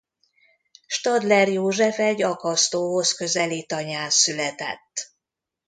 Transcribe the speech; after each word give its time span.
Stadler 0.87 1.47
József 1.47 1.97
egy 1.99 2.21
Akasztóhoz 2.21 3.11
közeli 3.11 3.65
tanyán 3.65 4.09
született. 4.09 5.11